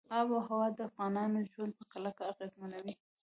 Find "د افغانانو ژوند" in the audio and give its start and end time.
0.77-1.71